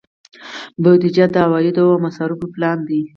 [0.83, 3.01] بودجه د عوایدو او مصارفو پلان دی